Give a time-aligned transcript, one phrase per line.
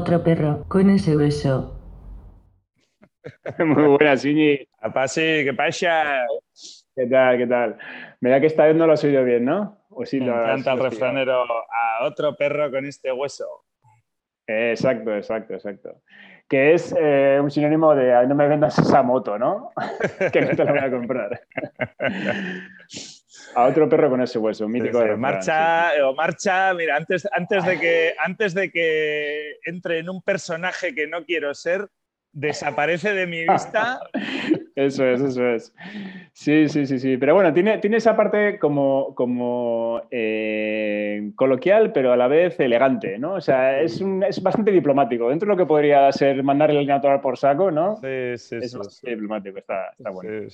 [0.00, 1.76] otro perro con ese hueso.
[3.58, 4.58] Muy buena, Siñi.
[4.80, 6.26] Apasi, ¿qué pasa?
[6.96, 7.36] ¿Qué tal?
[7.36, 7.76] ¿Qué tal?
[8.20, 9.84] Me da que esta vez no lo has oído bien, ¿no?
[9.90, 13.44] ¿O sí Me lo encanta el refranero a otro perro con este hueso.
[14.46, 16.02] Exacto, exacto, exacto.
[16.48, 19.70] Que es eh, un sinónimo de no me vendas esa moto, ¿no?
[20.32, 21.40] que no te la voy a comprar.
[23.54, 27.78] A otro perro con ese hueso, mítico de marcha, o marcha, mira, antes, antes, de
[27.78, 31.88] que, antes de que entre en un personaje que no quiero ser,
[32.32, 34.00] desaparece de mi vista.
[34.74, 35.74] eso es, eso es.
[36.32, 37.16] Sí, sí, sí, sí.
[37.16, 43.18] Pero bueno, tiene, tiene esa parte como, como eh, coloquial, pero a la vez elegante,
[43.18, 43.34] ¿no?
[43.34, 45.28] O sea, es, un, es bastante diplomático.
[45.28, 47.96] Dentro de lo que podría ser mandar el natural por saco, ¿no?
[47.96, 50.48] Sí, sí, es bastante diplomático, está, está bueno.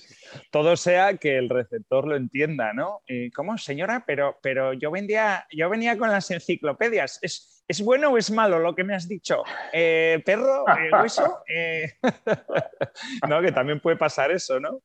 [0.50, 3.00] Todo sea que el receptor lo entienda, ¿no?
[3.06, 4.04] Y, ¿Cómo, señora?
[4.06, 7.18] Pero, pero yo, vendía, yo venía con las enciclopedias.
[7.22, 9.42] Es, ¿Es bueno o es malo lo que me has dicho?
[9.72, 10.64] Eh, ¿Perro?
[10.68, 11.42] Eh, ¿Hueso?
[11.48, 11.92] Eh,
[13.28, 14.82] no, que también puede pasar eso, ¿no?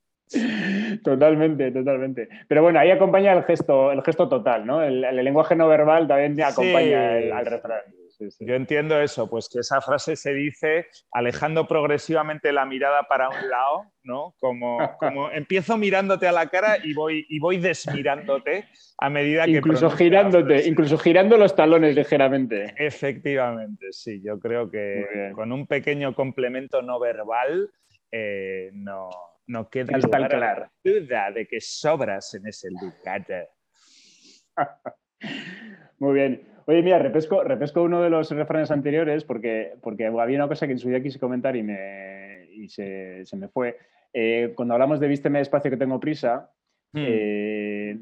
[1.04, 2.30] Totalmente, totalmente.
[2.48, 4.84] Pero bueno, ahí acompaña el gesto, el gesto total, ¿no?
[4.84, 7.82] El, lenguaje no verbal también acompaña al refrán.
[8.40, 13.50] Yo entiendo eso, pues que esa frase se dice alejando progresivamente la mirada para un
[13.50, 14.36] lado, ¿no?
[14.40, 18.66] Como, como empiezo mirándote a la cara y voy, y voy desmirándote
[19.00, 19.52] a medida que...
[19.52, 22.76] Incluso girándote, incluso girando los talones ligeramente.
[22.78, 27.72] Efectivamente, sí, yo creo que con un pequeño complemento no verbal
[28.12, 29.10] eh, no,
[29.48, 33.50] no queda lugar duda de que sobras en ese lugar.
[36.00, 36.48] Muy bien.
[36.66, 40.74] Oye, mira, repesco, repesco uno de los refranes anteriores porque, porque había una cosa que
[40.74, 43.78] en su día quise comentar y, me, y se, se, me fue.
[44.14, 46.52] Eh, cuando hablamos de vísteme despacio que tengo prisa,
[46.94, 47.04] hmm.
[47.06, 48.02] eh,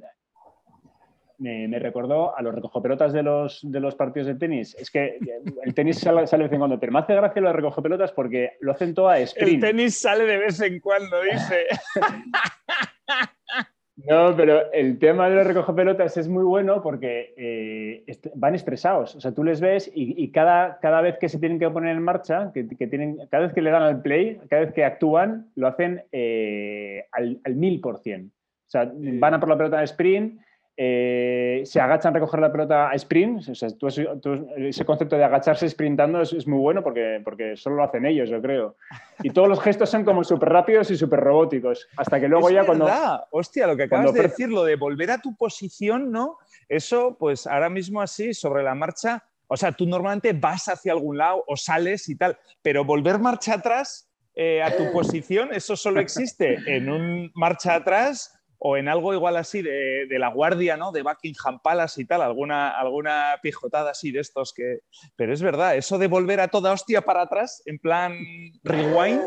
[1.39, 4.75] me, recordó a los recojopelotas de los, de los partidos de tenis.
[4.75, 5.19] Es que
[5.63, 8.73] el tenis sale, de vez en cuando, pero me hace gracia los recojopelotas porque lo
[8.73, 9.63] hacen todo a sprint.
[9.63, 11.66] El tenis sale de vez en cuando, dice.
[14.07, 18.05] No, pero el tema de los recogepelotas es muy bueno porque eh,
[18.35, 19.13] van expresados.
[19.16, 22.01] O sea, tú les ves y, cada, cada, vez que se tienen que poner en
[22.01, 25.67] marcha, que, tienen, cada vez que le dan al play, cada vez que actúan, lo
[25.67, 28.31] hacen eh, al mil por cien.
[28.69, 30.39] O sea, van a por la pelota de sprint
[30.81, 33.50] eh, se agachan a recoger la pelota a sprint.
[33.50, 38.41] ese concepto de agacharse sprintando es, muy bueno porque, porque solo lo hacen ellos, yo
[38.41, 38.78] creo.
[39.22, 41.85] Y todos los gestos son como súper rápidos y súper robóticos.
[41.97, 42.78] Hasta que luego es ya verdad.
[42.78, 43.28] cuando.
[43.31, 46.38] Hostia, lo que acabas de decir, lo de volver a tu posición, ¿no?
[46.69, 49.25] Eso, pues ahora mismo así, sobre la marcha.
[49.47, 53.56] O sea, tú normalmente vas hacia algún lado o sales y tal, pero volver marcha
[53.56, 59.14] atrás eh, a tu posición, eso solo existe en un marcha atrás o en algo
[59.14, 60.92] igual así de, la guardia, ¿no?
[60.92, 64.80] De Buckingham Palace y tal, alguna, alguna pijotada así de estos que...
[65.16, 68.18] Pero es verdad, eso de volver a toda hostia para atrás, en plan
[68.64, 69.22] rewind,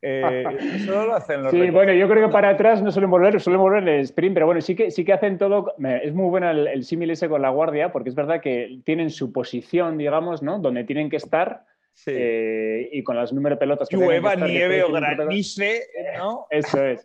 [0.00, 0.44] eh,
[0.76, 3.60] eso lo hacen los Sí, bueno, yo creo que para atrás no suelen volver, suelen
[3.60, 5.74] volver en el sprint, pero bueno, sí que, sí que hacen todo.
[6.02, 9.32] Es muy bueno el, símil ese con la guardia, porque es verdad que tienen su
[9.32, 10.58] posición, digamos, ¿no?
[10.58, 11.64] Donde tienen que estar.
[12.06, 15.82] Eh, y con las número de pelotas que Llueva, nieve o granice,
[16.16, 16.46] ¿no?
[16.50, 17.04] Eso es.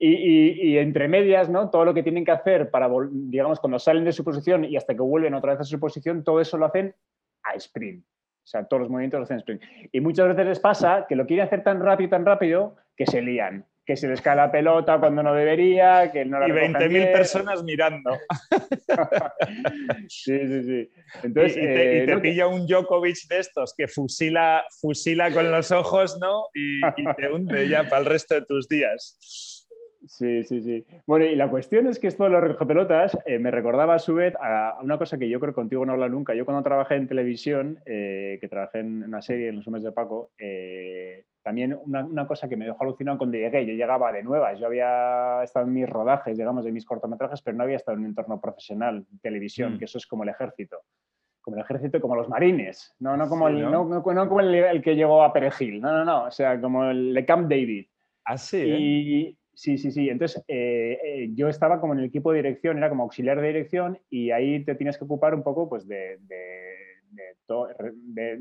[0.00, 1.70] Y, entre medias, ¿no?
[1.70, 4.94] Todo lo que tienen que hacer para, digamos, cuando salen de su posición y hasta
[4.94, 6.94] que vuelven otra vez a su posición, todo eso lo hacen
[7.42, 8.04] a sprint.
[8.04, 9.62] O sea, todos los movimientos lo hacen a sprint.
[9.92, 13.20] Y muchas veces les pasa que lo quieren hacer tan rápido, tan rápido, que se
[13.20, 13.66] lían.
[13.84, 17.64] Que se les cae la pelota cuando no debería, que no la Y 20.000 personas
[17.64, 18.10] mirando.
[20.08, 20.90] sí, sí, sí.
[21.22, 26.18] Entonces, y, te, eh, pilla un Djokovic de estos que fusila, fusila con los ojos,
[26.20, 26.44] ¿no?
[26.54, 29.57] Y, y te hunde ya para el resto de tus días.
[30.06, 30.86] Sí, sí, sí.
[31.06, 34.14] Bueno, y la cuestión es que esto de los recogepelotas eh, me recordaba a su
[34.14, 36.34] vez a una cosa que yo creo que contigo no habla nunca.
[36.34, 39.92] Yo cuando trabajé en televisión, eh, que trabajé en una serie, en Los Hombres de
[39.92, 44.58] Paco, eh, también una, cosa que me dejó alucinado cuando llegué, yo llegaba de nuevas,
[44.58, 48.04] yo había estado en mis rodajes, digamos, de mis cortometrajes, pero no había estado en
[48.04, 49.78] un entorno profesional, televisión, mm.
[49.78, 50.82] que eso es como el ejército
[51.40, 53.82] como el ejército, como los marines, no, no como, el, ¿no?
[53.86, 57.24] No, como el, que llegó a Perejil, no, no, no, o sea, como el de
[57.24, 57.86] Camp David.
[58.26, 58.58] Ah, sí.
[58.58, 60.08] Y, Sí, sí, sí.
[60.08, 63.48] Entonces, eh, eh, yo estaba como en el equipo de dirección, era como auxiliar de
[63.48, 66.20] dirección y ahí te tienes que ocupar un poco pues, de,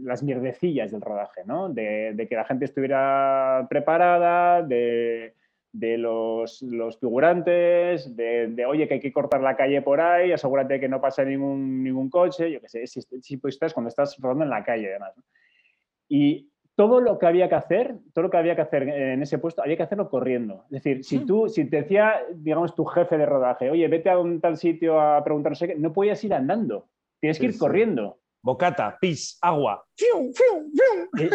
[0.03, 1.69] las mierdecillas del rodaje, ¿no?
[1.69, 5.33] De, que la gente estuviera preparada, de,
[5.73, 10.87] los, los, figurantes, de, oye, que hay que cortar la calle por ahí, asegúrate que
[10.87, 14.51] no pase ningún, ningún coche, yo qué sé, si, pues estás cuando estás rodando en
[14.51, 15.15] la calle, además.
[16.07, 19.39] Y todo lo que había que hacer, todo lo que había que hacer en ese
[19.39, 20.65] puesto, había que hacerlo corriendo.
[20.65, 24.19] Es decir, si tú, si te decía, digamos, tu jefe de rodaje, oye, vete a
[24.19, 26.87] un tal sitio a preguntar no sé qué, no podías ir andando,
[27.19, 28.19] tienes que ir corriendo.
[28.43, 29.83] bocata, pis, agua.
[31.19, 31.29] Eh,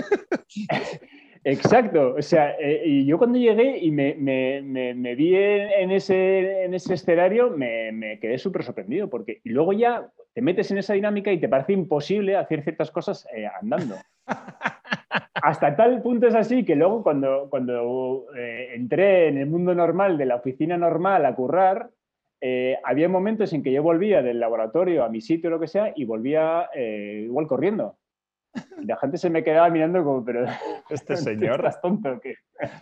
[1.44, 4.12] exacto, o sea, eh, y yo cuando llegué y me,
[5.16, 10.40] vi en, ese, en ese escenario, me, quedé súper sorprendido, porque y luego ya te
[10.40, 13.96] metes en esa dinámica y te parece imposible hacer ciertas cosas eh, andando.
[15.34, 20.26] Hasta tal punto es así que luego cuando, cuando entré en el mundo normal, de
[20.26, 21.90] la oficina normal a currar,
[22.44, 25.68] eh, había momentos en que yo volvía del laboratorio a mi sitio o lo que
[25.68, 28.00] sea y volvía eh, igual corriendo.
[28.80, 30.46] Y la gente se me quedaba mirando como, pero
[30.90, 31.60] este señor.
[31.60, 32.34] ¿Estás tonto qué?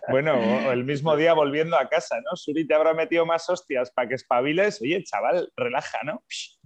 [0.09, 0.33] Bueno,
[0.71, 2.35] el mismo día volviendo a casa, ¿no?
[2.35, 4.81] Suri te habrá metido más hostias para que espabiles.
[4.81, 6.23] Oye, chaval, relaja, ¿no?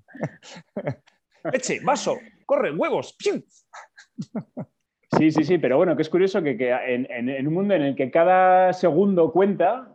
[1.51, 3.13] Eche, vaso, corre, huevos.
[5.17, 8.11] Sí, sí, sí, pero bueno, que es curioso que, en, un mundo en el que
[8.11, 9.93] cada segundo cuenta.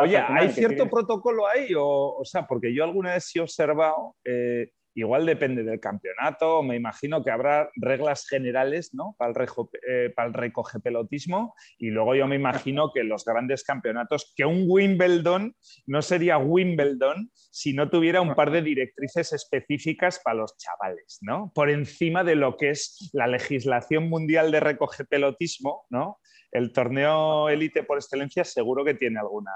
[0.00, 1.74] Oye, ¿hay cierto protocolo ahí?
[1.74, 6.60] O, o, sea, porque yo alguna vez sí he observado eh, Igual depende del campeonato,
[6.64, 9.14] me imagino que habrá reglas generales ¿no?
[9.16, 9.48] para, el
[9.88, 14.44] eh, para el recoge pelotismo y luego yo me imagino que los grandes campeonatos, que
[14.44, 15.54] un Wimbledon
[15.86, 21.52] no sería Wimbledon si no tuviera un par de directrices específicas para los chavales, ¿no?
[21.54, 26.18] Por encima de lo que es la legislación mundial de recoge pelotismo, ¿no?
[26.50, 29.52] El torneo élite por excelencia seguro que tiene alguna...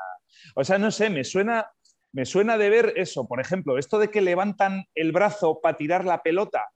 [0.54, 1.66] O sea, no sé, me suena
[2.12, 6.04] me suena de ver eso, por ejemplo, esto de que levantan el brazo para tirar
[6.04, 6.68] la pelota,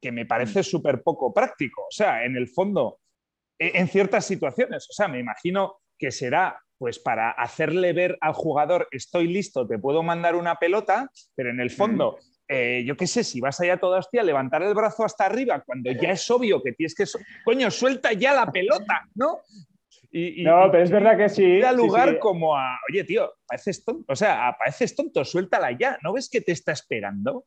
[0.00, 0.64] que me parece mm.
[0.64, 1.82] súper poco práctico.
[1.82, 2.98] O sea, en el fondo,
[3.58, 8.32] e, en ciertas situaciones, o sea, me imagino que será pues para hacerle ver al
[8.32, 11.76] jugador, estoy listo, te puedo mandar una pelota, pero en el mm.
[11.76, 12.18] fondo,
[12.48, 15.92] eh, yo qué sé, si vas allá toda hostia, levantar el brazo hasta arriba, cuando
[15.92, 17.04] ya es obvio que tienes que...
[17.44, 19.42] Coño, suelta ya la pelota, ¿no?
[20.12, 21.58] No, pero es verdad que sí.
[21.58, 26.12] Da lugar como a, oye, tío, pareces tonto, o sea, pareces tonto, suéltala ya, ¿no
[26.12, 27.46] ves que te está esperando?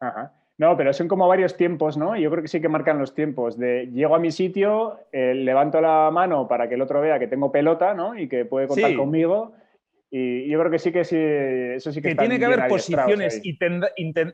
[0.00, 0.32] Ajá.
[0.58, 2.16] No, pero son como varios tiempos, ¿no?
[2.16, 3.58] Yo creo que sí que marcan los tiempos.
[3.58, 7.26] De llego a mi sitio, eh, levanto la mano para que el otro vea que
[7.26, 8.18] tengo pelota, ¿no?
[8.18, 9.52] Y que puede contar conmigo.
[10.18, 13.38] Y yo creo que sí que sí, eso sí que, que tiene que haber posiciones
[13.42, 13.58] y,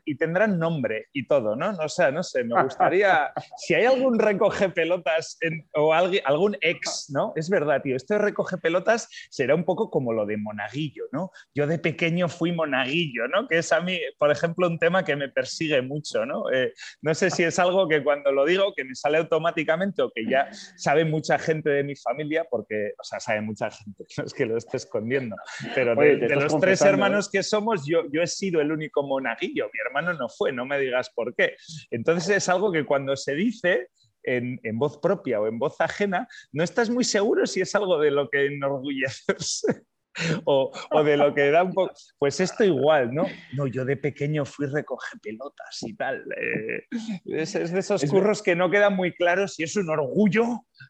[0.05, 1.71] y, tendrán nombre y todo, ¿no?
[1.71, 5.37] O sea, no sé, me gustaría, si hay algún recoge pelotas
[5.73, 7.33] o alguien, algún ex, ¿no?
[7.35, 11.31] Es verdad, tío, este recoge pelotas será un poco como lo de monaguillo, ¿no?
[11.53, 13.49] Yo de pequeño fui monaguillo, ¿no?
[13.49, 16.49] Que es a mí, por ejemplo, un tema que me persigue mucho, ¿no?
[16.49, 16.71] Eh,
[17.01, 20.25] no sé si es algo que cuando lo digo, que me sale automáticamente o que
[20.29, 20.47] ya
[20.77, 24.45] sabe mucha gente de mi familia, porque, o sea, sabe mucha gente, no es que
[24.45, 25.35] lo esté escondiendo
[25.73, 29.69] pero de, los tres hermanos que somos, yo, yo he sido el único monaguillo.
[29.73, 31.55] Mi hermano no fue, no me digas por qué.
[31.91, 33.89] Entonces es algo que cuando se dice,
[34.23, 37.99] en, en, voz propia o en voz ajena, no estás muy seguro si es algo
[37.99, 39.83] de lo que enorgullecerse.
[40.45, 40.71] o,
[41.03, 41.93] de lo que da un poco.
[42.19, 43.25] Pues esto igual, ¿no?
[43.53, 46.23] No, yo de pequeño fui recoge pelotas y tal.
[46.37, 46.87] Eh,
[47.25, 50.45] es, de esos curros que no quedan muy claros si es un orgullo,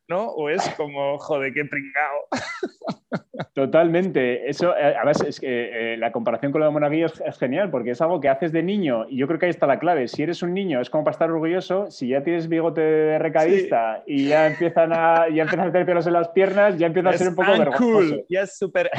[0.07, 0.27] ¿no?
[0.27, 2.27] O es como, joder, qué pringao.
[3.53, 4.49] Totalmente.
[4.49, 7.91] Eso, eh, además, es que eh, la comparación con lo de Monaguillo es, genial porque
[7.91, 10.07] es algo que haces de niño y yo creo que ahí está la clave.
[10.07, 11.89] Si eres un niño es como para estar orgulloso.
[11.89, 16.07] Si ya tienes bigote de recadista y ya empiezan a, ya empiezan a hacer pelos
[16.07, 18.25] en las piernas, ya empieza a ser un poco vergonzoso.
[18.29, 18.89] Ya es súper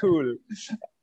[0.00, 0.40] cool.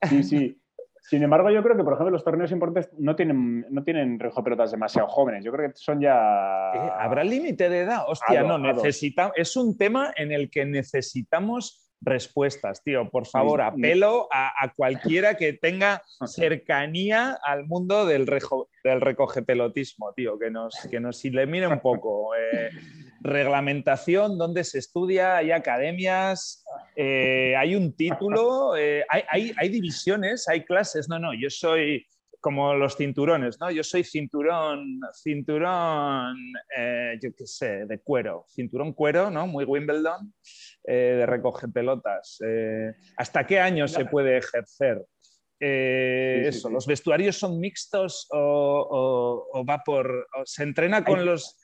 [0.10, 0.62] Sí, sí.
[1.07, 4.72] Sin embargo, yo creo que, por ejemplo, los torneos importantes no tienen, no tienen pelotas
[4.72, 5.43] demasiado jóvenes.
[5.43, 6.15] Yo creo que son ya.
[6.74, 8.05] Eh, ¿Habrá límite de edad?
[8.07, 9.34] Hostia, no, necesitamos.
[9.36, 13.10] Es un tema en el que necesitamos respuestas, tío.
[13.12, 18.25] Por favor, apelo a, cualquiera que tenga cercanía al mundo del,
[18.84, 22.36] del recoge pelotismo, tío, que nos, que nos ilumine un poco.
[22.36, 22.69] Eh,
[23.25, 26.63] reglamentación, dónde se estudia, hay academias,
[26.96, 31.10] eh, hay un título, eh, hay, hay, divisiones, hay clases.
[31.10, 32.05] No, no, yo soy
[32.39, 33.72] como los cinturones, ¿no?
[33.72, 36.38] Yo soy cinturón, cinturón,
[36.77, 39.48] eh, yo qué sé, de cuero, cinturón cuero, ¿no?
[39.48, 40.32] Muy Wimbledon,
[40.84, 42.38] de recoge pelotas.
[43.17, 45.03] ¿Hasta qué año se puede ejercer?
[45.58, 50.27] eso, ¿los vestuarios son mixtos o, va por...
[50.44, 51.58] se entrena con los...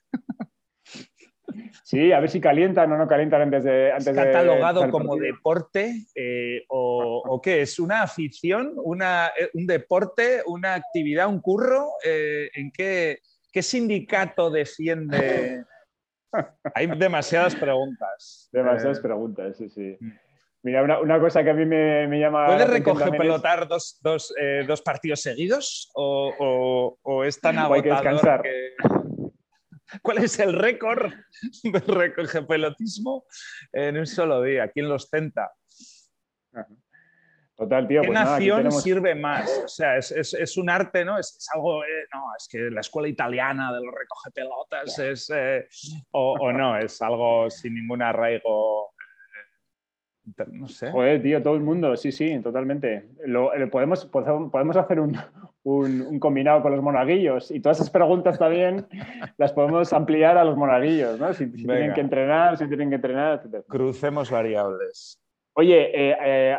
[1.83, 3.91] Sí, a ver si calientan o no calientan antes de.
[3.91, 7.79] Antes ¿Es catalogado como deporte eh, o, qué es?
[7.79, 8.73] ¿Una afición?
[8.77, 10.41] Una, eh, ¿Un deporte?
[10.45, 11.27] ¿Una actividad?
[11.27, 11.87] ¿Un curro?
[12.03, 13.19] Eh, ¿En qué,
[13.51, 15.63] qué sindicato defiende?
[16.75, 18.49] Hay demasiadas preguntas.
[18.51, 19.97] Demasiadas preguntas, sí, sí.
[19.99, 20.11] Mm.
[20.63, 22.45] Mira, una, cosa que a mí me, me llama.
[22.45, 24.31] ¿Puede recoger pelotar dos, dos,
[24.67, 25.89] dos, partidos seguidos?
[25.95, 28.41] ¿O, o, es tan agotador hay que descansar.
[28.43, 29.00] Que...
[30.01, 31.11] ¿Cuál es el récord
[31.63, 33.25] de recoge pelotismo
[33.71, 34.69] en un solo día?
[34.69, 35.51] ¿Quién lo ostenta?
[37.55, 38.01] Total, tío.
[38.01, 39.61] ¿Qué pues nada, nación tenemos- sirve más?
[39.65, 41.19] O sea, es, es- es un arte, ¿no?
[41.19, 45.29] Es, es algo, eh, no, es que la escuela italiana de los recoge pelotas es,
[45.35, 45.67] eh,
[46.11, 48.93] o, o no, es algo sin ningún arraigo,
[50.25, 50.89] eh, no sé.
[50.91, 53.09] Joder, tío, todo el mundo, sí, sí, totalmente.
[53.25, 55.15] Lo, eh, podemos podemos hacer un,
[55.63, 58.87] un- un combinado con los monaguillos y todas esas preguntas también
[59.37, 61.33] las podemos ampliar a los monaguillos, ¿no?
[61.33, 63.63] Si, si tienen que entrenar, si tienen que entrenar, etc.
[63.67, 65.19] Crucemos variables.
[65.53, 66.57] Oye, eh, eh,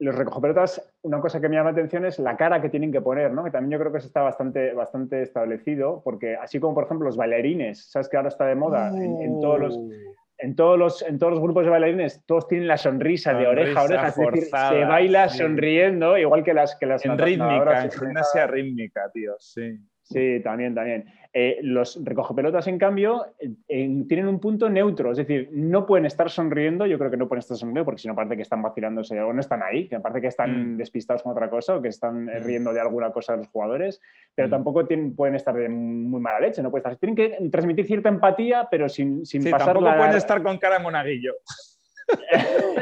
[0.00, 3.00] los recogepelotas, una cosa que me llama la atención es la cara que tienen que
[3.00, 3.42] poner, ¿no?
[3.44, 7.06] Que también yo creo que eso está bastante, bastante establecido, porque así como, por ejemplo,
[7.06, 8.88] los bailarines, ¿sabes que ahora está de moda?
[8.90, 9.90] En, en todos los, Uh.
[10.38, 13.80] En, todos los, en todos los grupos de bailarines, todos tienen la sonrisa, de oreja
[13.80, 15.38] a oreja, es decir, forzada, se baila sí.
[15.38, 19.78] sonriendo, igual que las que las En rítmica, en gimnasia rítmica, tío, sí.
[20.06, 21.06] Sí, también, también.
[21.32, 26.04] Eh, los recogepelotas, en cambio, eh, en- tienen un punto neutro, es decir, no pueden
[26.04, 28.60] estar sonriendo, yo creo que no pueden estar sonriendo porque si no parece que están
[28.62, 30.76] vacilándose o no están ahí, que parece que están Mm.
[30.76, 32.44] despistados con otra cosa o que están eh, Mm.
[32.44, 34.00] riendo de alguna cosa de los jugadores,
[34.34, 34.50] pero Mm.
[34.50, 38.10] tampoco tienen- pueden estar de muy mala leche, no pueden estar, tienen que transmitir cierta
[38.10, 39.96] empatía, pero sin, sin Sí, pasar tampoco la...
[39.96, 41.32] pueden estar con cara monaguillo.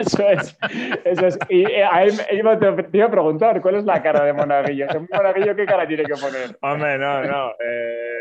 [0.00, 0.56] Eso es,
[1.04, 1.38] eso es.
[1.48, 1.86] Y eh,
[2.32, 4.86] iba- te, iba a preguntar, ¿cuál es la cara de Monaguillo?
[4.96, 6.56] ¿Un Monaguillo qué cara tiene que poner?
[6.62, 7.50] Hombre, no, no.
[7.50, 8.18] eh,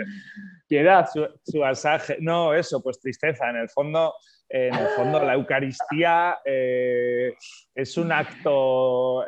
[0.67, 1.08] Piedad.
[1.12, 2.17] su, su asaje.
[2.20, 3.50] No, eso, pues tristeza.
[3.50, 4.13] En el fondo,
[4.48, 7.34] en el fondo la Eucaristía eh,
[7.74, 9.25] es un acto,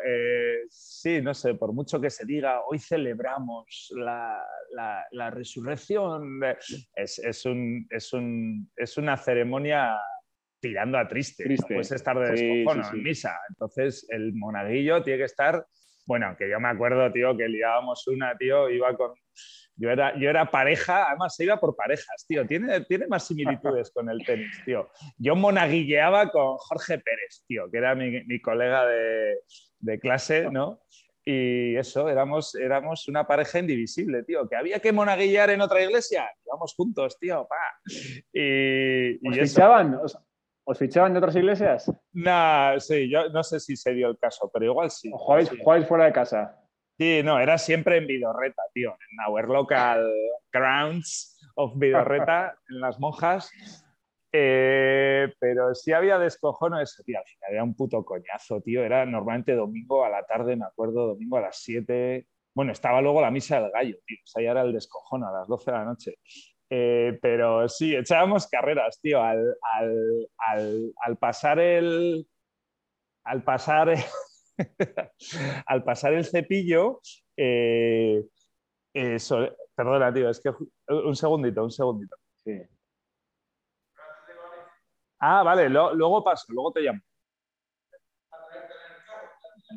[0.69, 4.41] sí, no sé, por mucho que se diga, hoy celebramos la,
[4.73, 6.39] la- la resurrección,
[6.95, 9.97] es, es un- es un- es una ceremonia
[10.63, 11.43] tirando a triste.
[11.43, 11.65] Triste.
[11.69, 12.97] No puedes estar de Sí, descojono sí, sí.
[12.97, 13.37] en misa.
[13.49, 15.65] Entonces, el monaguillo tiene que estar...
[16.05, 19.11] Bueno, aunque yo me acuerdo, tío, que liábamos una, tío, iba con...
[19.75, 22.45] Yo era, yo era pareja, además se iba por parejas, tío.
[22.45, 24.89] Tiene, tiene más similitudes con el tenis, tío.
[25.17, 29.39] Yo monaguilleaba con Jorge Pérez, tío, que era mi, mi colega de,
[29.79, 30.81] de clase, ¿no?
[31.25, 34.47] Y eso, éramos, éramos una pareja indivisible, tío.
[34.47, 36.29] Que había que monaguillear en otra iglesia.
[36.45, 37.55] Íbamos juntos, tío, pa.
[38.33, 39.55] Y, y ¿Os eso.
[39.55, 39.97] fichaban?
[40.65, 41.91] ¿Os, fichaban de otras iglesias?
[42.13, 45.11] Nah, sí, yo no sé si se dio el caso, pero igual sí.
[45.13, 45.57] ¿O jugáis, Sí.
[45.61, 46.59] jugáis fuera de casa?
[46.97, 50.09] Sí, no, era siempre en Vidorreta, tío, en our local
[50.51, 53.51] grounds of Vidorreta, en las monjas.
[54.31, 58.83] Eh, pero sí había descojono eso, tío, al final era un puto coñazo, tío.
[58.83, 62.27] Era normalmente domingo a la tarde, me acuerdo, domingo a las 7.
[62.55, 64.17] Bueno, estaba luego la misa del gallo, tío.
[64.23, 66.15] O sea, ya era el descojono a las 12 de la noche.
[66.69, 72.27] Eh, pero sí, echábamos carreras, tío, al, al- al- al pasar el.
[73.25, 73.93] Al pasar.
[75.67, 76.99] al pasar el cepillo.
[77.37, 78.23] eh,
[78.93, 80.51] eh, so- perdona, tío, es que.
[80.93, 82.15] Un segundito, un segundito.
[82.45, 82.61] Sí.
[85.19, 86.99] Ah, vale, lo- luego paso, luego te llamo.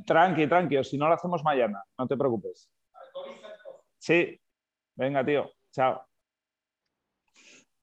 [0.06, 2.70] Tranqui, tranqui, o si no lo hacemos mañana, no te preocupes.
[3.98, 4.40] Sí,
[4.94, 6.04] venga, tío, chao.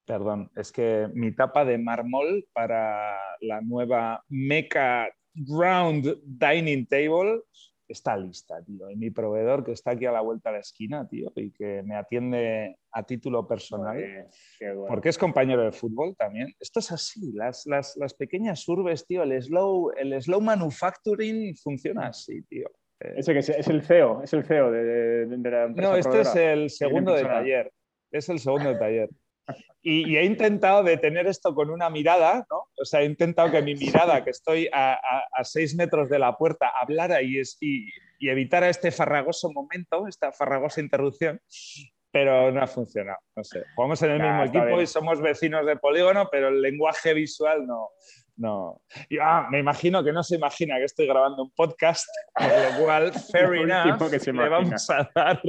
[0.06, 7.42] Perdón, es que mi tapa de mármol para la nueva Mecha Round Dining Table
[7.88, 8.90] está lista, tío.
[8.90, 11.84] Y mi proveedor que está aquí a la vuelta de la esquina, tío, y que
[11.84, 13.96] me atiende a título personal.
[14.60, 14.88] Qué bueno.
[14.88, 16.54] Porque es compañero de fútbol también.
[16.60, 22.08] Esto es así, las, las, las pequeñas urbes, tío, el slow, el slow manufacturing funciona
[22.08, 22.68] así, tío.
[23.00, 25.90] Eh, Ese que es, es el CEO, es el CEO de, de- de la empresa
[25.92, 27.72] no, este es el segundo de taller.
[28.12, 29.10] Es el segundo de taller.
[29.82, 32.68] Y, y he intentado detener esto con una mirada, ¿no?
[32.80, 36.20] O sea, he intentado que mi mirada, que estoy a, a- a seis metros de
[36.20, 41.42] la puerta, hablara y, es, y, y evitara este farragoso momento, esta farragosa interrupción,
[42.12, 43.18] pero no ha funcionado.
[43.36, 43.64] No sé.
[43.76, 44.82] Jugamos en el Nah, mismo equipo bien.
[44.82, 47.90] y somos vecinos de polígono, pero el lenguaje visual no.
[48.38, 48.82] No.
[49.10, 52.84] Y, ah, me imagino que no se imagina que estoy grabando un podcast, por lo
[52.86, 55.42] cual, fair enough, que se le vamos a dar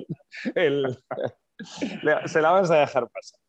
[0.56, 0.98] el.
[2.26, 3.40] se la vamos a dejar pasar.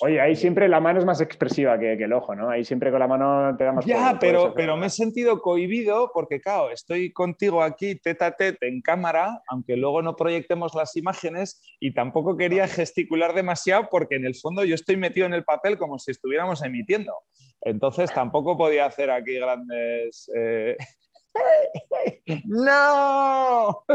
[0.00, 2.48] Oye, ahí siempre la mano es más expresiva que, que el ojo, ¿no?
[2.48, 5.40] Ahí siempre con la mano te da más Ya, puedes pero, pero me he sentido
[5.40, 10.74] cohibido porque, claro, estoy contigo aquí tete a tete en cámara, aunque luego no proyectemos
[10.74, 15.34] las imágenes, y tampoco quería gesticular demasiado porque en el fondo yo estoy metido en
[15.34, 17.12] el papel como si estuviéramos emitiendo.
[17.60, 20.30] Entonces tampoco podía hacer aquí grandes.
[20.36, 20.76] eh,
[22.44, 23.84] ¡No!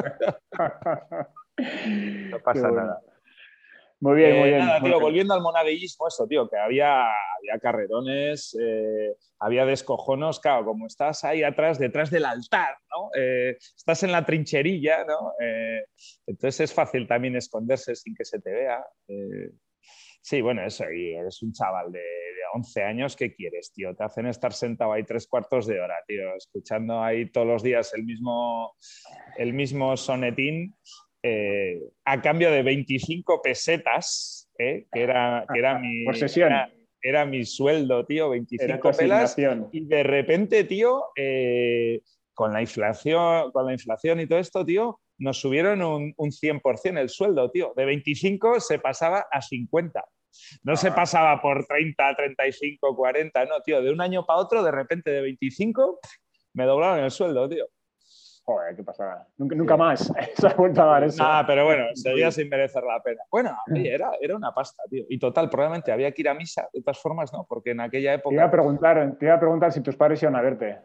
[1.62, 2.76] No pasa bueno.
[2.76, 3.02] nada.
[4.02, 4.60] Muy bien, Eh, muy bien.
[4.60, 5.04] Nada, muy tío, bien.
[5.04, 11.24] volviendo al monaguillismo, eso, tío, que había, había carrerones, eh, había descojonos, claro, como estás
[11.26, 13.10] ahí atrás, detrás del altar, ¿no?
[13.16, 15.34] Eh, estás en la trincherilla, ¿no?
[15.42, 15.84] Eh,
[16.28, 18.82] entonces es fácil también esconderse sin que se te vea.
[19.10, 19.52] eh.
[20.22, 23.96] sí, bueno, eso, y eres un chaval de, de 11 años, ¿qué quieres, tío?
[23.96, 27.94] Te hacen estar sentado ahí tres cuartos de hora, tío, escuchando ahí todos los días
[27.94, 28.76] el mismo,
[29.38, 30.76] el mismo sonetín
[31.24, 34.88] eh, a cambio de 25 pesetas, ¿eh?
[34.92, 36.06] que, era, que era mi...
[37.02, 39.38] Era, mi sueldo, tío, 25 pelas.
[39.72, 42.02] Y de repente, tío, eh,
[42.34, 47.00] con, la inflación, con la inflación y todo esto, tío, nos subieron un, un 100%
[47.00, 47.72] el sueldo, tío.
[47.78, 50.04] De 25 se pasaba a 50.
[50.64, 50.96] No se ah.
[50.96, 53.82] pasaba por 30, 35, 40, no, tío.
[53.82, 56.00] De un año para otro, de repente de 25,
[56.54, 57.66] me doblaron el sueldo, tío.
[58.50, 59.28] Joder, qué pasada.
[59.38, 61.24] Nunca, nunca más se ha vuelto a dar eso.
[61.24, 63.22] Ah, pero bueno, seguía sin merecer la pena.
[63.30, 65.06] Bueno, era, era una pasta, tío.
[65.08, 67.46] Y total, probablemente había que ir a misa, de todas formas, ¿no?
[67.48, 68.30] Porque en aquella época.
[68.30, 70.80] Te iba a preguntar, te iba a preguntar si tus padres iban a verte.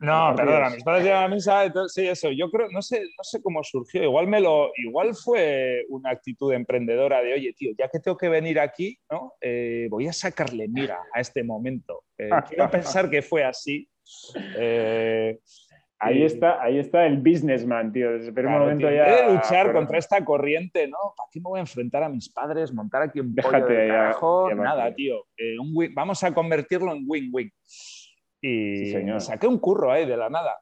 [0.00, 2.30] no, perdona, mis padres iban a misa, entonces, sí, eso.
[2.30, 4.02] Yo creo, no sé, no sé cómo surgió.
[4.02, 8.30] Igual me lo, igual fue una actitud emprendedora de, oye, tío, ya que tengo que
[8.30, 9.34] venir aquí, ¿no?
[9.42, 12.04] Eh, voy a sacarle mira a este momento.
[12.16, 13.86] Eh, quiero pensar que fue así.
[14.56, 15.38] Eh,
[15.98, 18.12] Ahí está, ahí está el businessman, tío.
[18.12, 19.28] Desde el primer momento ya.
[19.28, 20.98] de luchar contra esta corriente, ¿no?
[21.16, 22.72] ¿Para qué me voy a enfrentar a mis padres?
[22.72, 24.54] Montar aquí un pollo de carajo?
[24.54, 25.24] Nada, tío.
[25.36, 25.56] Eh,
[25.94, 27.50] vamos a convertirlo en win-win.
[28.42, 30.58] Y saqué un curro ahí de la nada.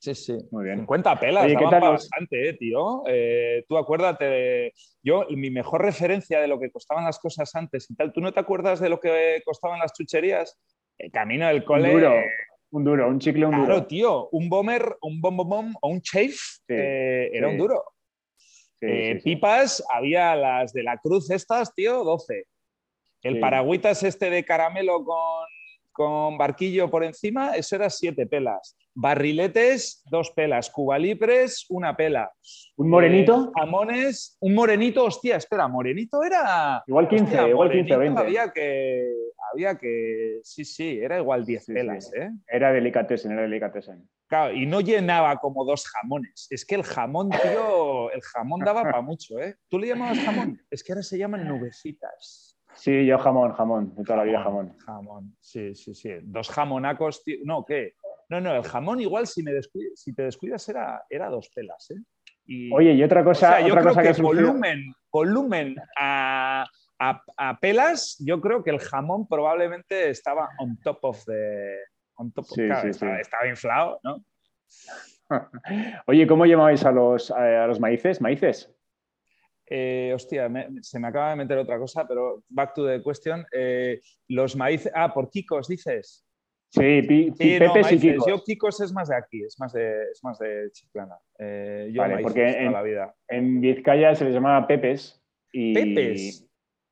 [0.00, 0.36] Sí, sí.
[0.50, 0.80] Muy bien.
[0.80, 3.02] 50 pelas, Oye, ¿qué tal bastante, eh, tío.
[3.06, 4.72] Eh, tú acuérdate de...
[5.02, 8.32] Yo, mi mejor referencia de lo que costaban las cosas antes y tal, ¿tú no
[8.32, 10.58] te acuerdas de lo que costaban las chucherías?
[10.98, 11.90] El camino del cole...
[11.90, 12.12] Duro
[12.74, 13.86] un duro, un chicle, un claro, duro.
[13.86, 16.34] tío, un bomber, un bom bom bom o un chafe
[16.68, 17.84] eh, era un duro.
[18.80, 22.44] Eh, pipas, había las de la cruz estas, tío, 12.
[23.22, 25.46] El paragüitas este de caramelo con,
[25.92, 28.76] con barquillo por encima, eso era siete pelas.
[28.94, 30.70] Barriletes, dos pelas.
[30.70, 32.32] Cubalipres, una pela.
[32.76, 33.46] ¿Un morenito?
[33.46, 36.82] Eh, jamones, un morenito, hostia, espera, morenito era.
[36.86, 38.20] Igual 15, igual 15, 20.
[38.20, 39.12] Había que,
[39.52, 40.40] había que.
[40.42, 42.30] Sí, sí, era igual 10 pelas, ¿eh?
[42.46, 44.08] Era delicatessen, era delicatessen.
[44.26, 46.46] Claro, y no llenaba como dos jamones.
[46.50, 49.56] Es que el jamón, tío, el jamón daba para mucho, ¿eh?
[49.68, 50.60] ¿Tú le llamabas jamón?
[50.70, 52.58] Es que ahora se llaman nubecitas.
[52.74, 54.76] Sí, yo jamón, jamón, de toda la vida jamón.
[54.78, 56.10] Jamón, sí, sí, sí.
[56.22, 57.38] Dos jamonacos, tío.
[57.44, 57.94] No, ¿qué?
[58.28, 59.52] No, no, el jamón igual si, me
[59.94, 62.00] si te descuidas era, era dos pelas, ¿eh?
[62.72, 66.66] Oye, y otra cosa, yo creo que, volumen, volumen a,
[66.98, 71.78] a, pelas, yo creo que el jamón probablemente estaba on top of the...
[72.16, 74.24] On top sí, sí, estaba, estaba, inflado, ¿no?
[76.06, 78.20] Oye, ¿cómo llamabais a los, a los maíces?
[78.20, 78.70] ¿Maíces?
[79.66, 80.50] Eh, hostia,
[80.82, 83.44] se me acaba de meter otra cosa, pero back to the question.
[83.50, 84.92] Eh, los maíces.
[84.94, 86.24] Ah, por Kikos, dices.
[86.74, 87.02] Sí,
[87.38, 88.26] Pepes y Kikos.
[88.26, 91.16] Yo Kikos es más de aquí, es más de, es más de Chiclana.
[91.38, 93.14] Eh, yo vale, porque en, la vida.
[93.28, 95.22] en Vizcaya se les llamaba Pepes.
[95.52, 95.72] Y...
[95.72, 96.48] ¿Pepes?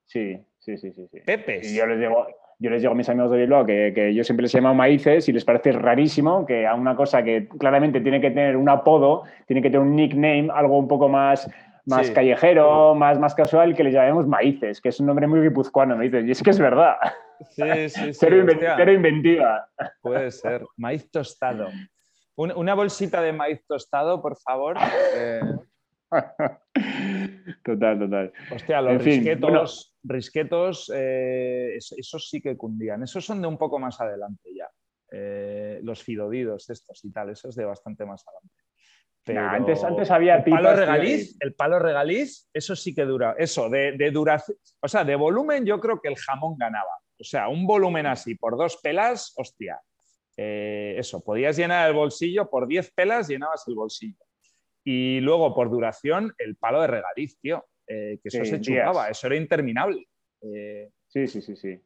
[0.06, 1.08] Sí, sí, sí, sí.
[1.26, 1.72] ¿Pepes?
[1.72, 2.26] Y yo les digo,
[2.60, 5.28] yo les digo a mis amigos de Bilbao que, que, yo siempre les llamo maíces
[5.28, 9.24] y les parece rarísimo que a una cosa que claramente tiene que tener un apodo,
[9.46, 11.50] tiene que tener un nickname, algo un poco más
[11.86, 15.96] más callejero, más, más casual, que le llamemos maíces, que es un nombre muy guipuzcoano,
[15.96, 16.24] me dices.
[16.26, 16.96] Y es que es verdad.
[17.50, 18.14] Sí, sí, sí.
[18.14, 19.68] Cero, inventiva.
[20.00, 20.64] Puede ser.
[20.76, 21.68] Maíz tostado.
[22.36, 24.76] una bolsita de maíz tostado, por favor.
[25.14, 25.40] Eh.
[27.64, 28.32] Total, total.
[28.54, 33.02] Hostia, los risquetos, risquetos eh, esos, sí que cundían.
[33.02, 34.68] Esos son de un poco más adelante ya.
[35.10, 38.62] Eh, los fidodidos estos y tal, esos de bastante más adelante
[39.26, 43.36] antes, antes había el palo regaliz, el palo regaliz, eso sí que dura.
[43.38, 46.98] Eso, de, duración, o sea, de volumen yo creo que el jamón ganaba.
[47.18, 49.80] O sea, un volumen así por dos pelas, hostia.
[50.36, 54.24] Eh, eso, podías llenar el bolsillo, por diez pelas llenabas el bolsillo.
[54.84, 57.64] Y luego por duración, el palo de regaliz, tío.
[57.86, 60.08] Eh, que eso se chupaba, eso era interminable.
[60.40, 61.80] Eh, sí, sí, sí, sí.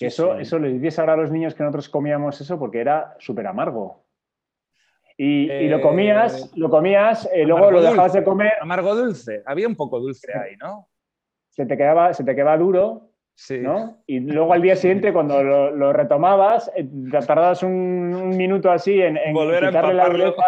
[0.00, 3.46] eso, eso les dices ahora a los niños que nosotros comíamos eso porque era súper
[3.46, 4.07] amargo.
[5.20, 8.52] Y, lo comías, eh, lo comías, eh, luego lo dejabas de comer.
[8.60, 10.88] Amargo dulce, había un poco dulce ahí, ¿no?
[11.50, 13.58] Se te quedaba, se te quedaba duro, sí.
[13.58, 14.00] ¿no?
[14.06, 16.88] Y luego al día siguiente, cuando lo, retomabas, eh,
[17.26, 20.44] tardabas un, minuto así en, en volver a quitarle la dureza.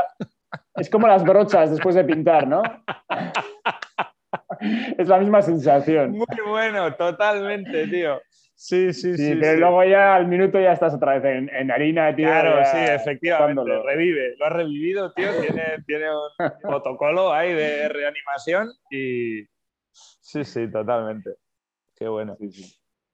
[0.76, 2.62] Es como las brochas después de pintar, ¿no?
[4.98, 6.12] es la misma sensación.
[6.12, 8.20] Muy bueno, totalmente, tío.
[8.62, 9.36] Sí, sí, sí.
[9.40, 12.26] pero luego ya al minuto ya estás otra vez en, harina, tío.
[12.26, 13.62] Claro, sí, efectivamente.
[13.82, 14.36] Revive.
[14.36, 15.28] Lo has revivido, tío.
[15.40, 19.46] Tiene, tiene un protocolo ahí de reanimación y.
[19.92, 21.36] Sí, sí, totalmente.
[21.96, 22.36] Qué bueno.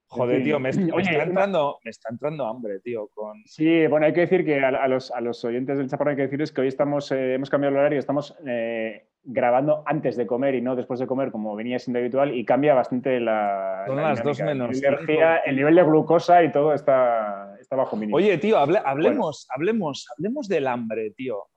[0.08, 3.08] Joder, tío, me, está entrando, me está entrando hambre, tío.
[3.08, 3.42] Con...
[3.44, 6.22] Sí, bueno, hay que decir que a, los, a los, oyentes del Chaparrón hay que
[6.22, 10.54] decirles que hoy estamos, eh, hemos cambiado el horario, estamos eh, grabando antes de comer
[10.54, 13.82] y no después de comer, como venía siendo habitual, y cambia bastante la.
[13.86, 14.80] Son las dos menos.
[14.80, 17.25] energía, el nivel de glucosa y todo está,
[17.66, 18.16] está bajo mínimo.
[18.16, 21.48] Oye, tío, hablemos, hablemos, hablemos del hambre, tío.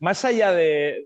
[0.00, 1.04] más allá de,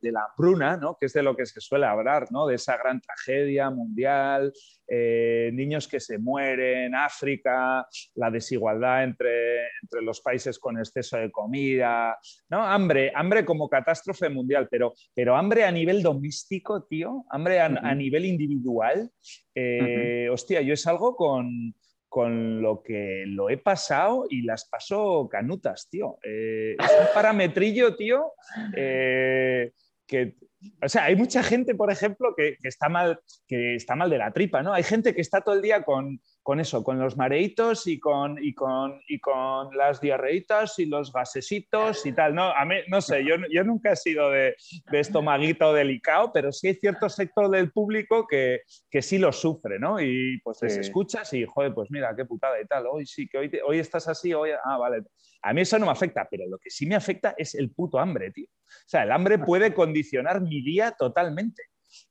[0.00, 0.96] de, la hambruna, ¿no?
[0.98, 2.46] que es de lo que se suele hablar, ¿no?
[2.46, 4.52] de esa gran tragedia mundial,
[4.88, 11.30] eh, niños que se mueren, África, la desigualdad entre, entre los países con exceso de
[11.30, 12.64] comida, ¿no?
[12.64, 18.24] hambre, hambre como catástrofe mundial, pero, pero hambre a nivel doméstico, tío, hambre a, nivel
[18.24, 19.10] individual.
[19.54, 21.74] Eh, hostia, yo es algo con,
[22.08, 26.18] con lo que lo he pasado y las paso canutas, tío.
[26.22, 28.32] Eh, es un parametrillo, tío,
[28.74, 30.36] que
[30.82, 34.32] o sea, hay mucha gente, por ejemplo, que, está mal, que está mal de la
[34.32, 34.72] tripa, ¿no?
[34.72, 38.38] Hay gente que está todo el día con, con eso, con los mareitos y con,
[38.40, 42.36] y con, y con las diarreitas y los gasesitos y tal.
[42.36, 44.54] No, a mí, no sé, yo, yo nunca he sido de,
[44.92, 49.80] de estomaguito delicado, pero sí hay cierto sector del público que, que sí lo sufre,
[49.80, 50.00] ¿no?
[50.00, 52.86] Y pues les escuchas y, joder, pues mira, qué putada y tal.
[52.92, 55.02] Hoy sí, que hoy, hoy estás así, hoy, ah, vale.
[55.42, 57.98] A mí eso no me afecta, pero lo que sí me afecta es el puto
[57.98, 58.46] hambre, tío.
[58.46, 61.64] O sea, el hambre puede condicionar mi día totalmente.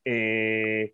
[0.04, 0.91] Eh,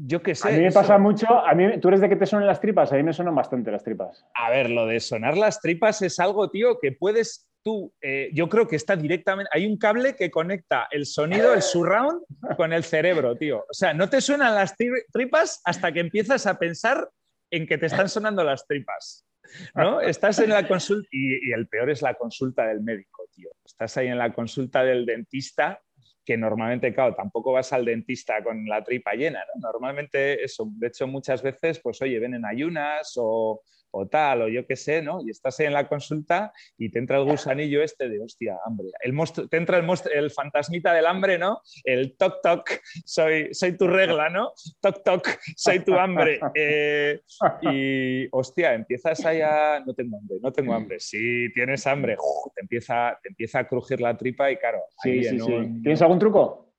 [0.00, 0.48] yo qué sé.
[0.48, 2.92] A mí me pasa mucho, a mí, tú eres de que te suenen las tripas,
[2.92, 4.24] a mí me suenan bastante las tripas.
[4.34, 8.48] A ver, lo de sonar las tripas es algo, tío, que puedes tú, eh, yo
[8.48, 12.22] creo que está directamente, hay un cable que conecta el sonido, el surround,
[12.56, 13.64] con el cerebro, tío.
[13.68, 17.10] O sea, no te suenan las tripas hasta que empiezas a pensar
[17.50, 19.26] en que te están sonando las tripas.
[19.74, 20.00] ¿no?
[20.00, 23.50] Estás en la consulta, y, y el peor es la consulta del médico, tío.
[23.64, 25.80] Estás ahí en la consulta del dentista
[26.28, 29.62] que normalmente, claro, tampoco vas al dentista con la tripa llena, ¿no?
[29.62, 34.48] Normalmente eso, de hecho muchas veces, pues oye, ven en ayunas o, o tal, o
[34.48, 35.20] yo qué sé, ¿no?
[35.24, 38.88] Y estás ahí en la consulta y te entra el gusanillo este de, hostia, hambre.
[39.00, 41.62] El monstruo, te entra el, el fantasmita del hambre, ¿no?
[41.84, 44.52] El toc toc, soy, soy tu regla, ¿no?
[44.80, 46.40] Toc toc, soy tu hambre.
[46.54, 47.20] Eh,
[47.62, 51.00] y, hostia, empiezas ahí a, no tengo hambre, no tengo hambre.
[51.00, 52.16] Si tienes hambre,
[52.54, 54.80] te, empieza, te empieza a crujir la tripa y claro.
[55.02, 55.52] Sí, sí, sí.
[55.82, 56.72] ¿Tienes algún truco?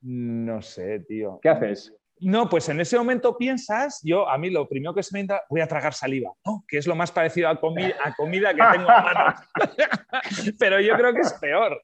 [0.00, 1.40] No sé, tío.
[1.42, 1.97] ¿Qué haces?
[2.20, 5.42] No, pues en ese momento piensas, yo a mí lo primero que se me entra,
[5.48, 6.64] voy a tragar saliva, ¿no?
[6.66, 9.34] que es lo más parecido a, a comida que tengo a mano.
[10.58, 11.82] Pero yo creo que es peor,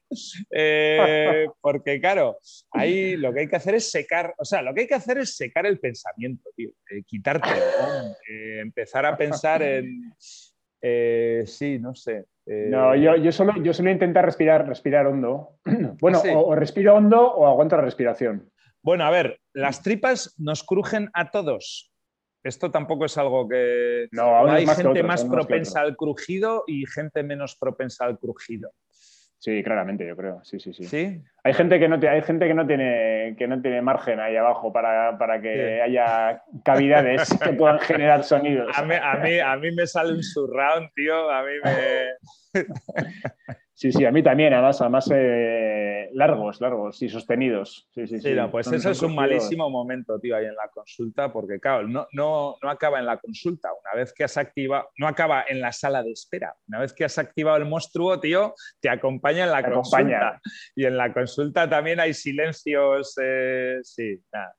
[0.51, 2.37] eh, porque claro,
[2.71, 5.17] ahí lo que hay que hacer es secar, o sea, lo que hay que hacer
[5.17, 10.13] es secar el pensamiento, tío, eh, quitarte, eh, empezar a pensar en,
[11.45, 12.25] sí, no sé.
[12.47, 15.57] No, yo, yo, solo, yo solo intento respirar, respirar hondo.
[15.99, 18.51] Bueno, ¿Ah, o respiro hondo o aguanto la respiración.
[18.85, 21.91] Bueno, a ver, las tripas nos crujen a todos.
[22.43, 24.07] Esto tampoco es algo que...
[24.11, 28.69] No, hay gente más propensa al crujido y gente menos propensa al crujido.
[29.39, 30.39] Sí, claramente, yo creo.
[30.43, 31.19] Sí, sí, sí.
[31.43, 34.71] Hay gente que no, hay gente que no, tiene, que no tiene margen ahí abajo
[34.71, 38.69] para, que haya cavidades que puedan generar sonidos.
[38.77, 41.31] A mí, a, mí, a mí me sale un surround, tío.
[41.31, 42.61] A mí me.
[43.75, 47.89] Sí, sí, a mí también, además, además eh, largos, largos y sostenidos.
[47.93, 48.33] Sí, sí, sí.
[48.49, 52.55] pues eso es un malísimo momento, tío, ahí en la consulta, porque, claro, no, no,
[52.63, 53.69] no acaba en la consulta.
[53.73, 56.55] Una vez que has activado, no acaba en la sala de espera.
[56.69, 60.39] Una vez que has activado el monstruo, tío, te acompaña en la consulta.
[60.73, 64.55] Y en la consulta también hay silencios, eh, sí, nada.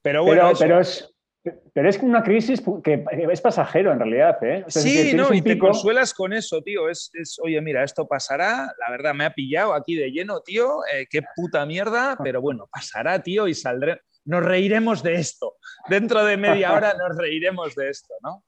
[0.00, 4.38] Pero bueno, pero es pero es una crisis que es pasajero en realidad.
[4.42, 4.64] ¿eh?
[4.68, 6.88] sí, no, y te consuelas con eso, tío.
[6.88, 7.10] Es,
[7.42, 8.72] oye, mira, esto pasará.
[8.78, 10.80] La verdad, me ha pillado aquí de lleno, tío.
[10.92, 12.18] Eh, qué puta mierda.
[12.22, 14.00] Pero bueno, pasará, tío, y saldré.
[14.24, 15.56] Nos reiremos de esto.
[15.88, 18.44] Dentro de media hora nos reiremos de esto, ¿no?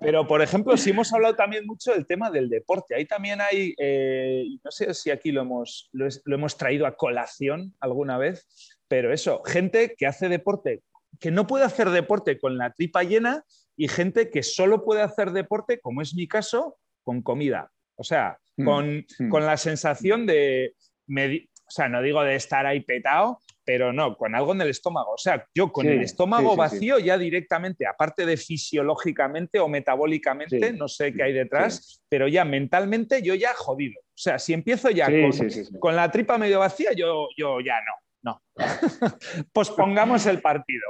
[0.00, 2.96] Pero, por ejemplo, si hemos hablado también mucho del tema del deporte.
[2.96, 7.72] Ahí también hay, eh, no sé si aquí lo hemos, lo hemos traído a colación
[7.78, 8.48] alguna vez,
[8.88, 10.82] pero eso, gente que hace deporte
[11.20, 13.44] que no puede hacer deporte con la tripa llena
[13.76, 17.70] y gente que solo puede hacer deporte, como es mi caso, con comida.
[17.96, 19.28] O sea, mm, con, mm.
[19.28, 20.74] con, la sensación de,
[21.08, 25.12] o sea, no digo de estar ahí petado, pero no, con algo en el estómago.
[25.12, 30.88] O sea, yo con el estómago vacío ya directamente, aparte de fisiológicamente o metabólicamente, no
[30.88, 34.00] sé qué hay detrás, pero ya mentalmente yo ya jodido.
[34.00, 35.32] O sea, si empiezo ya con,
[35.80, 38.42] con, la tripa medio vacía, yo, yo ya no no.
[39.52, 40.82] Pospongamos el partido.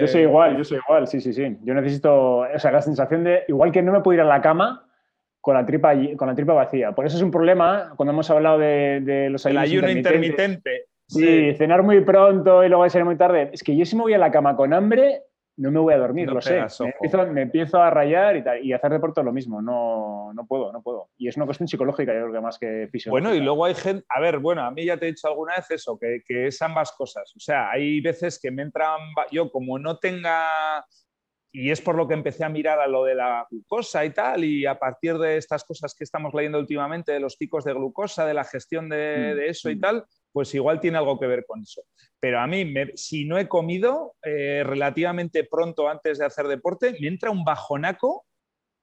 [0.00, 1.58] Yo soy igual, yo soy igual, sí, sí, sí.
[1.62, 4.40] Yo necesito, o sea, la sensación de, igual que no me puedo ir a la
[4.40, 4.88] cama
[5.40, 6.92] con la tripa, con la tripa vacía.
[6.92, 10.86] Por eso es un problema cuando hemos hablado de, los ayunos El ayuno intermitente.
[11.06, 13.50] Sí, cenar muy pronto y luego cenar muy tarde.
[13.52, 15.22] Es que yo si me voy a la cama con hambre,
[15.58, 16.64] no me voy a dormir, lo sé.
[17.32, 19.60] Me empiezo, a rayar y, tal, y hacer deporte lo mismo.
[19.60, 21.10] No, no puedo, no puedo.
[21.18, 23.10] Y es una cuestión psicológica, yo creo que más que física.
[23.10, 25.56] Bueno, y luego hay gente, a ver, bueno, a mí ya te he dicho alguna
[25.56, 27.34] vez eso, que, que es ambas cosas.
[27.36, 28.98] O sea, hay veces que me entran,
[29.32, 30.46] yo como no tenga
[31.50, 34.44] y es por lo que empecé a mirar a lo de la glucosa y tal,
[34.44, 38.26] y a partir de estas cosas que estamos leyendo últimamente, de los picos de glucosa,
[38.26, 39.80] de la gestión de, mm, eso y mm.
[39.80, 41.82] tal, pues igual tiene algo que ver con eso.
[42.20, 47.08] Pero a mí, si no he comido eh, relativamente pronto antes de hacer deporte, me
[47.08, 48.26] entra un bajonaco,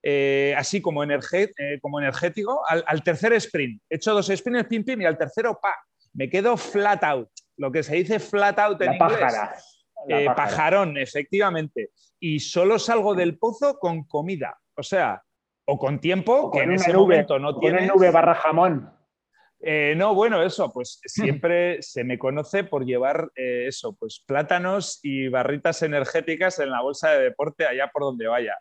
[0.01, 3.81] eh, así como, eh, como energético, al, tercer sprint.
[3.89, 5.75] He hecho dos sprints, pim, pim, y al tercero, pa,
[6.13, 7.29] me quedo flat out.
[7.57, 9.74] Lo que se dice flat out en inglés.
[10.35, 11.91] Pajarón, efectivamente.
[12.19, 14.57] Y solo salgo del pozo con comida.
[14.75, 15.21] O sea,
[15.65, 17.87] o con tiempo, que en ese momento no tiene.
[17.87, 18.91] nube barra jamón.
[19.67, 24.99] Eh, no, bueno, eso, pues siempre se me conoce por llevar eh, eso, pues plátanos
[25.01, 28.55] y barritas energéticas en la bolsa de deporte allá por donde vaya.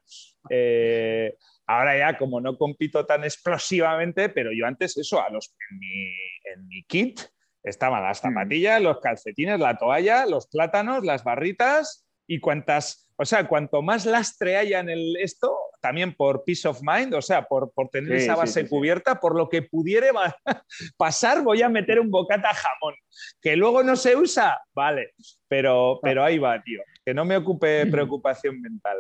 [0.49, 6.67] Eh, ahora ya, como no compito tan explosivamente, pero yo antes eso, a los, en,
[6.69, 7.21] mi, kit
[7.65, 8.29] estaban las mm.
[8.29, 14.07] zapatillas, los calcetines, la toalla, los plátanos, las barritas y cuantas, o sea, cuanto más
[14.07, 18.13] lastre haya en el esto, también por peace of mind, o sea, por, por tener
[18.13, 20.07] esa base cubierta, por lo que pudiera
[20.97, 22.95] pasar, voy a meter un bocata jamón.
[23.43, 25.13] Que luego no se usa, vale,
[25.47, 26.81] pero, pero ahí va, tío.
[27.05, 28.97] Que no me ocupe preocupación mental.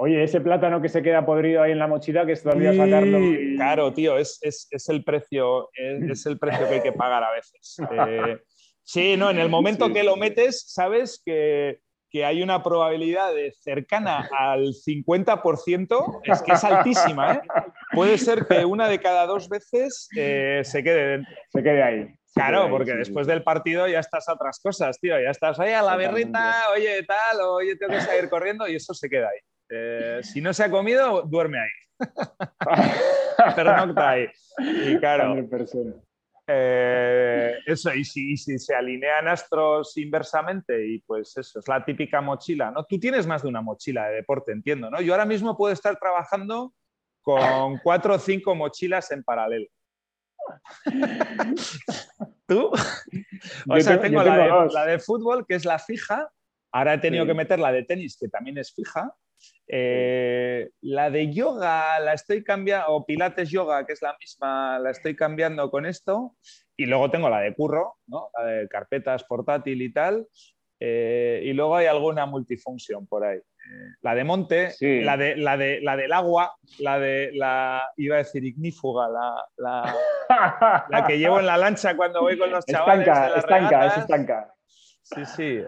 [0.00, 3.18] Oye, ese plátano que se queda podrido ahí en la mochila, que es todavía sacarlo.
[3.56, 7.32] Claro, tío, es, es, es el precio, es, el precio que hay que pagar a
[7.32, 7.76] veces.
[8.08, 8.38] Eh,
[8.84, 11.80] sí, no, en el momento que lo metes, sabes que,
[12.10, 17.34] que hay una probabilidad de cercana al 50%, es que es altísima.
[17.34, 17.40] ¿eh?
[17.92, 21.34] Puede ser que una de cada dos veces eh, se quede dentro.
[21.48, 22.06] Se quede ahí.
[22.32, 25.20] claro, porque después del partido ya estás a otras cosas, tío.
[25.20, 28.94] Ya estás ahí a la berrita, oye, tal, oye, tengo que salir corriendo y eso
[28.94, 29.40] se queda ahí.
[29.70, 31.70] Eh, si no se ha comido, duerme ahí.
[33.56, 34.26] Pero no está ahí.
[34.58, 35.36] Y claro.
[36.50, 42.70] Eh, eso, y si, se alinean astros inversamente, y pues eso, es la típica mochila,
[42.70, 42.84] ¿no?
[42.84, 45.02] Tú tienes más de una mochila de deporte, entiendo, ¿no?
[45.02, 46.72] Yo ahora mismo puedo estar trabajando
[47.20, 49.68] con cuatro o cinco mochilas en paralelo.
[52.46, 52.70] ¿Tú?
[53.68, 56.30] O sea, tengo, la, de, fútbol, que es la fija,
[56.72, 59.14] ahora he tenido que meter la de tenis, que también es fija,
[59.68, 64.90] eh, la de yoga la estoy cambiando, o Pilates Yoga, que es la misma, la
[64.90, 66.36] estoy cambiando con esto.
[66.76, 68.30] Y luego tengo la de curro, ¿no?
[68.38, 70.26] la de carpetas portátil y tal.
[70.80, 73.38] Eh, y luego hay alguna multifunción por ahí.
[73.38, 78.14] Eh, la de monte, la, de, la, de, la del agua, la de la, iba
[78.14, 79.44] a decir ignífuga, la,
[80.88, 83.08] la, que llevo en la lancha cuando voy con los chavales.
[83.08, 84.54] Estanca, estanca, es estanca.
[85.02, 85.64] Sí, sí.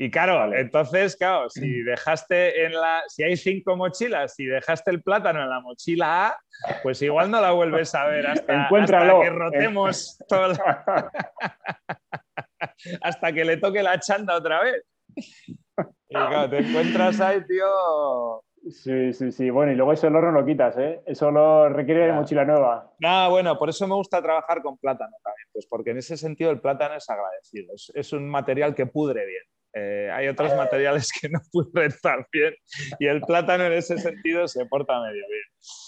[0.00, 5.02] Y claro, entonces, claro, si dejaste en la, si hay cinco mochilas y dejaste el
[5.02, 6.40] plátano en la mochila A,
[6.84, 10.52] pues igual no la vuelves a ver hasta, que rotemos todo
[13.02, 14.84] hasta que le toque la chanda otra vez.
[15.16, 18.44] Y claro, te encuentras ahí, tío.
[18.70, 19.50] Sí, sí, sí.
[19.50, 21.00] Bueno, y luego ese olor no lo quitas, ¿eh?
[21.06, 22.94] Eso lo requiere de mochila nueva.
[23.00, 26.52] No, bueno, por eso me gusta trabajar con plátano también, pues porque en ese sentido
[26.52, 29.42] el plátano es agradecido, es un material que pudre bien.
[29.74, 32.54] Eh, hay otros materiales que no pudren tan bien
[32.98, 35.42] y el plátano en ese sentido se porta medio bien.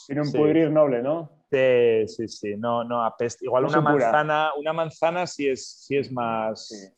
[0.07, 1.45] Tiene un pudrir noble, ¿no?
[1.51, 3.45] Sí, sí, sí, no, no apesta.
[3.45, 6.95] Igual una manzana, una manzana sí es, sí es más...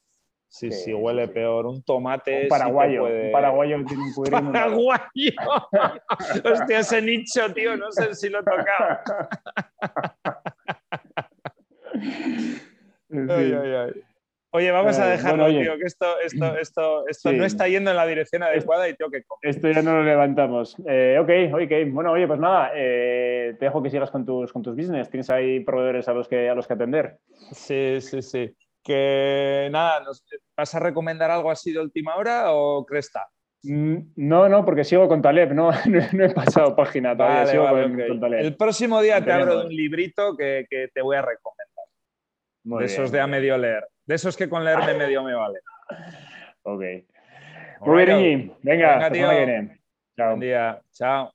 [0.48, 0.70] Sí.
[0.70, 1.64] Sí, huele peor.
[1.64, 2.42] Un tomate.
[2.42, 3.04] Un paraguayo.
[3.04, 4.32] Un paraguayo tiene un pudrir.
[4.32, 5.00] ¡Paraguayo!
[6.44, 8.98] Hostia, ese nicho, tío, no sé si lo he tocado.
[13.30, 14.11] ay, ay, ay.
[14.54, 17.96] Oye, vamos a eh, dejarlo, tío, que esto, esto, esto, esto no está yendo en
[17.96, 19.24] la dirección adecuada y tengo que.
[19.40, 20.76] Esto ya no lo levantamos.
[20.86, 21.90] Eh, ok, ok.
[21.90, 25.08] Bueno, oye, pues nada, eh, te dejo que sigas con tus, con tus business.
[25.08, 27.16] ¿Tienes ahí proveedores a los que, a los que atender?
[27.52, 28.54] Sí, sí, sí.
[28.84, 30.04] Que nada,
[30.54, 33.26] ¿vas a recomendar algo así de última hora o Cresta?
[33.62, 35.70] Mm, no, no, porque sigo con Taleb, no,
[36.12, 38.40] no, he pasado página todavía, sigo con, Taleb.
[38.40, 41.86] El próximo día te abro de un librito que, que, te voy a recomendar.
[42.64, 43.86] de esos de a medio leer.
[44.12, 45.60] De esos que con leerme medio me vale.
[46.64, 46.82] Ok.
[47.80, 49.28] Muy bien, Venga, Venga tío.
[50.14, 50.26] Chao.
[50.26, 50.82] Buen día.
[50.92, 51.32] Chao.